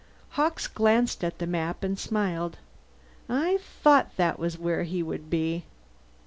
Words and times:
Hawkes 0.29 0.65
glanced 0.67 1.23
at 1.23 1.37
the 1.37 1.45
map 1.45 1.83
and 1.83 1.99
smiled. 1.99 2.57
"I 3.29 3.59
thought 3.59 4.17
that 4.17 4.39
was 4.39 4.57
where 4.57 4.81
he 4.81 5.03
would 5.03 5.29
be!" 5.29 5.65